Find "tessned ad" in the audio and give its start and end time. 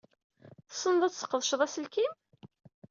0.69-1.11